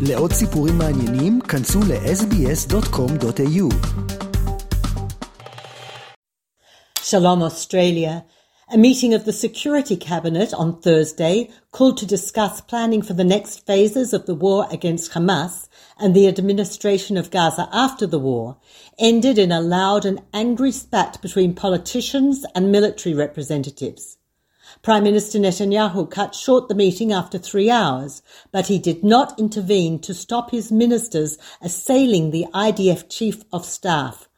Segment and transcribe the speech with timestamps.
[0.00, 3.68] לעוד סיפורים מעניינים, כנסו ל-sbs.com.au.
[7.10, 8.24] Shalom Australia.
[8.70, 13.66] A meeting of the Security Cabinet on Thursday called to discuss planning for the next
[13.66, 18.56] phases of the war against Hamas and the administration of Gaza after the war
[18.98, 24.16] ended in a loud and angry spat between politicians and military representatives.
[24.81, 29.99] Prime Minister Netanyahu cut short the meeting after three hours, but he did not intervene
[29.99, 34.29] to stop his ministers assailing the IDF Chief of Staff.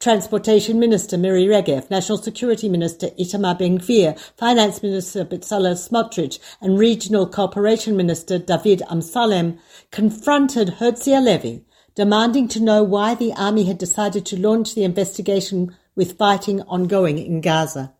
[0.00, 7.26] Transportation Minister Miri Regev, National Security Minister Itamar Ben-Gvir, Finance Minister Bezalel Smotrich, and Regional
[7.26, 9.58] Cooperation Minister David Amsalem
[9.90, 15.76] confronted Herzi Halevi, demanding to know why the army had decided to launch the investigation
[15.94, 17.94] with fighting ongoing in Gaza.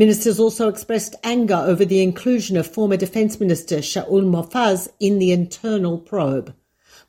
[0.00, 5.30] Ministers also expressed anger over the inclusion of former Defence Minister Shaul Mofaz in the
[5.30, 6.54] internal probe.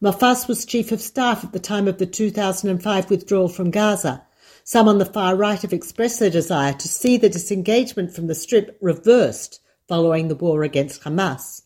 [0.03, 4.23] Mofaz was Chief of Staff at the time of the 2005 withdrawal from Gaza.
[4.65, 8.35] Some on the far right have expressed their desire to see the disengagement from the
[8.35, 11.61] Strip reversed following the war against Hamas.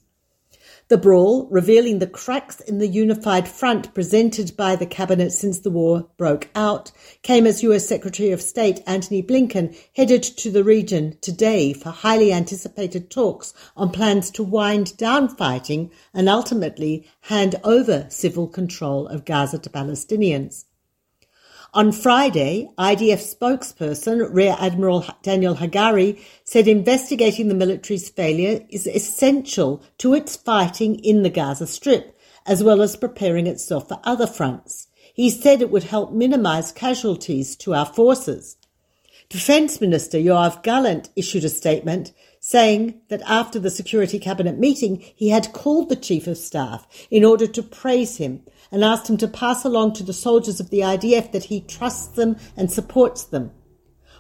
[0.88, 5.72] The brawl, revealing the cracks in the unified front presented by the cabinet since the
[5.72, 6.92] war broke out,
[7.24, 12.32] came as US Secretary of State Antony Blinken headed to the region today for highly
[12.32, 19.26] anticipated talks on plans to wind down fighting and ultimately hand over civil control of
[19.26, 20.66] Gaza to Palestinians.
[21.76, 29.84] On Friday, IDF spokesperson Rear Admiral Daniel Hagari said investigating the military's failure is essential
[29.98, 34.88] to its fighting in the Gaza Strip, as well as preparing itself for other fronts.
[35.14, 38.56] He said it would help minimize casualties to our forces.
[39.28, 45.28] Defence Minister Yoav Gallant issued a statement saying that after the Security Cabinet meeting, he
[45.28, 49.28] had called the Chief of Staff in order to praise him and asked him to
[49.28, 53.52] pass along to the soldiers of the IDF that he trusts them and supports them.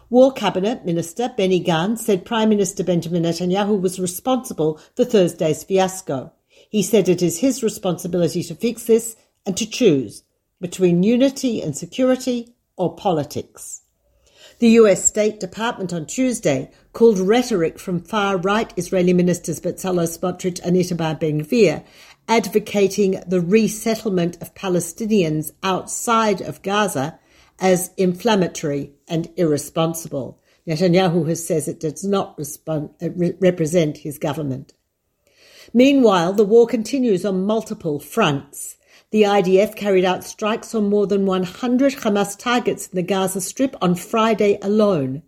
[0.09, 6.31] War Cabinet Minister Benny Gantz said Prime Minister Benjamin Netanyahu was responsible for Thursday's fiasco.
[6.69, 10.23] He said it is his responsibility to fix this and to choose
[10.61, 13.81] between unity and security or politics.
[14.59, 20.61] The US State Department on Tuesday called rhetoric from far right Israeli ministers Bezalel Smotrich
[20.63, 21.83] and Itamar Ben-Gvir
[22.27, 27.19] advocating the resettlement of Palestinians outside of Gaza
[27.59, 30.41] as inflammatory and irresponsible.
[30.67, 34.73] Netanyahu has says it does not respond, uh, re- represent his government.
[35.73, 38.77] Meanwhile, the war continues on multiple fronts.
[39.11, 43.75] The IDF carried out strikes on more than 100 Hamas targets in the Gaza Strip
[43.81, 45.21] on Friday alone,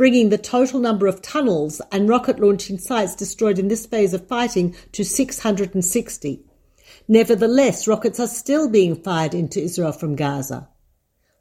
[0.00, 4.26] bringing the total number of tunnels and rocket launching sites destroyed in this phase of
[4.26, 6.42] fighting to 660.
[7.06, 10.70] Nevertheless, rockets are still being fired into Israel from Gaza.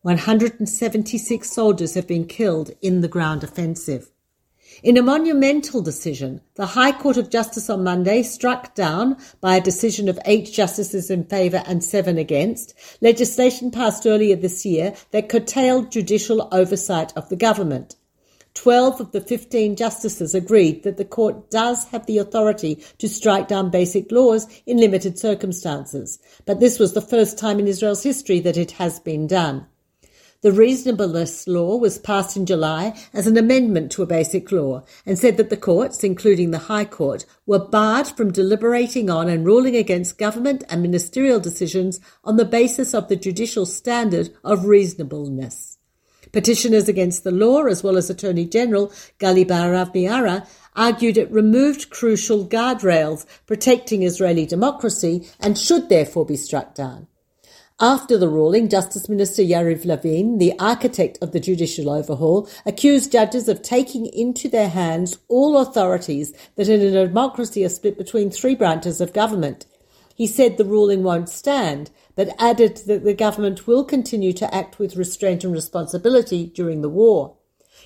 [0.01, 4.11] 176 soldiers have been killed in the ground offensive.
[4.83, 9.61] In a monumental decision, the High Court of Justice on Monday struck down, by a
[9.61, 15.29] decision of eight justices in favour and seven against, legislation passed earlier this year that
[15.29, 17.95] curtailed judicial oversight of the government.
[18.59, 23.47] Twelve of the fifteen justices agreed that the court does have the authority to strike
[23.47, 28.41] down basic laws in limited circumstances, but this was the first time in Israel's history
[28.41, 29.65] that it has been done.
[30.41, 35.17] The reasonableness law was passed in July as an amendment to a basic law and
[35.17, 39.77] said that the courts, including the High Court, were barred from deliberating on and ruling
[39.77, 45.78] against government and ministerial decisions on the basis of the judicial standard of reasonableness.
[46.31, 48.87] Petitioners against the law, as well as Attorney General
[49.19, 56.37] Gali Baharav Miara, argued it removed crucial guardrails protecting Israeli democracy and should therefore be
[56.37, 57.07] struck down.
[57.81, 63.47] After the ruling, Justice Minister Yariv Levin, the architect of the judicial overhaul, accused judges
[63.47, 68.53] of taking into their hands all authorities that in a democracy are split between three
[68.53, 69.65] branches of government.
[70.13, 71.89] He said the ruling won't stand,
[72.19, 76.89] but added that the government will continue to act with restraint and responsibility during the
[76.89, 77.37] war.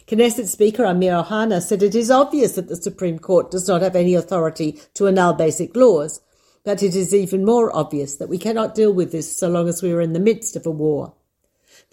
[0.08, 3.96] Knesset Speaker Amir Ohana said it is obvious that the Supreme Court does not have
[3.96, 6.20] any authority to annul basic laws,
[6.64, 9.84] But it is even more obvious that we cannot deal with this so long as
[9.84, 11.14] we are in the midst of a war.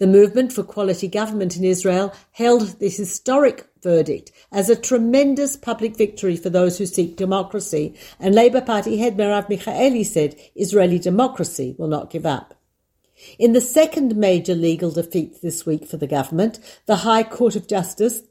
[0.01, 5.95] The movement for quality government in Israel hailed this historic verdict as a tremendous public
[5.95, 11.75] victory for those who seek democracy, and Labour Party head Merav Michaeli said Israeli democracy
[11.77, 12.55] will not give up.
[13.37, 17.67] In the second major legal defeat this week for the government, the High Court of
[17.67, 18.23] Justice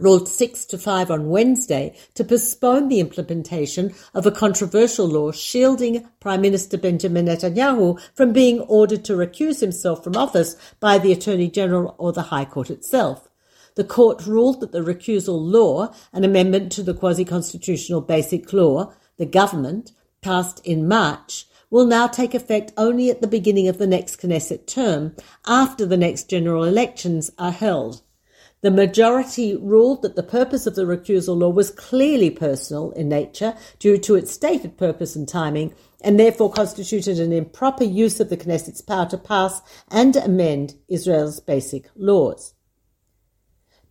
[0.00, 6.08] ruled 6 to 5 on Wednesday to postpone the implementation of a controversial law shielding
[6.20, 11.50] Prime Minister Benjamin Netanyahu from being ordered to recuse himself from office by the Attorney
[11.50, 13.28] General or the High Court itself.
[13.76, 19.26] The court ruled that the recusal law, an amendment to the quasi-constitutional basic law, the
[19.26, 19.92] government,
[20.22, 24.66] passed in March, will now take effect only at the beginning of the next Knesset
[24.66, 25.14] term,
[25.46, 28.02] after the next general elections are held.
[28.62, 33.54] The majority ruled that the purpose of the recusal law was clearly personal in nature
[33.78, 38.36] due to its stated purpose and timing, and therefore constituted an improper use of the
[38.36, 42.52] Knesset's power to pass and amend Israel's basic laws.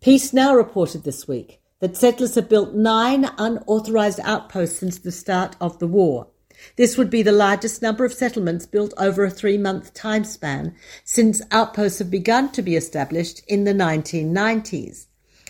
[0.02, 5.56] Peace Now reported this week that settlers have built nine unauthorized outposts since the start
[5.60, 6.28] of the war.
[6.76, 10.76] This would be the largest number of settlements built over a three month time span
[11.04, 15.06] since outposts have begun to be established in the 1990s.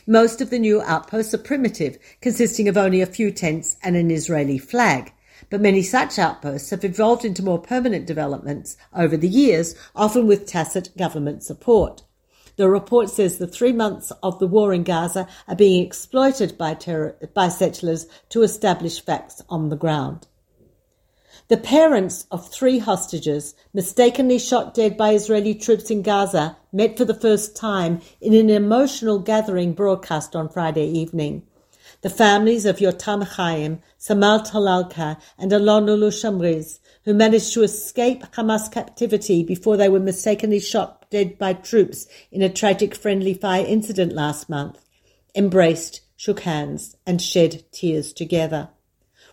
[0.06, 4.10] Most of the new outposts are primitive, consisting of only a few tents and an
[4.10, 5.14] Israeli flag.
[5.50, 10.46] But many such outposts have evolved into more permanent developments over the years, often with
[10.46, 12.04] tacit government support.
[12.56, 16.74] The report says the three months of the war in Gaza are being exploited by,
[16.74, 20.28] terror, by settlers to establish facts on the ground.
[21.50, 27.06] The parents of three hostages mistakenly shot dead by Israeli troops in Gaza met for
[27.06, 31.42] the first time in an emotional gathering broadcast on Friday evening.
[32.02, 38.72] The families of Yotam Chaim, Samer Talalka, and Alon Shamriz, who managed to escape Hamas
[38.72, 44.14] captivity before they were mistakenly shot dead by troops in a tragic friendly fire incident
[44.14, 44.86] last month,
[45.34, 48.70] embraced, shook hands, and shed tears together.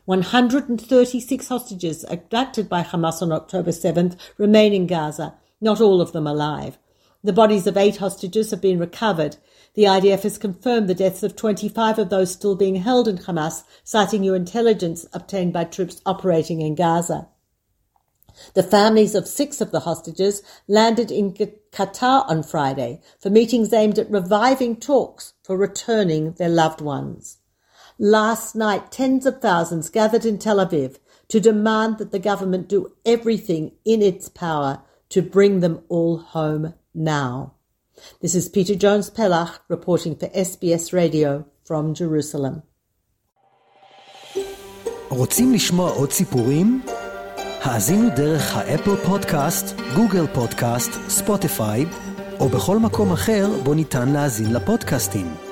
[0.07, 6.29] 136 hostages abducted by Hamas on October 7th remain in Gaza, not all of them
[6.29, 6.79] alive.
[7.25, 9.37] The bodies of eight hostages have been recovered.
[9.75, 13.65] The IDF has confirmed the deaths of 25 of those still being held in Hamas,
[13.83, 17.27] citing new intelligence obtained by troops operating in Gaza.
[18.55, 23.99] The families of six of the hostages landed in Qatar on Friday for meetings aimed
[23.99, 27.39] at reviving talks for returning their loved ones.
[27.99, 30.99] Last night, tens of thousands gathered in Tel Aviv
[31.29, 36.75] to demand that the government do everything in its power to bring them all home
[36.95, 37.55] now.
[38.21, 42.63] This is Peta Jones Pellach reporting for SBS Radio from Jerusalem.
[45.11, 46.83] רוצים לשמוע עוד סיפורים?
[47.63, 51.87] האזינו דרך האפל פודקאסט, גוגל פודקאסט, ספוטיפיי,
[52.41, 55.46] או בכל מקום אחר בו ניתן להאזין לפודקאסטים.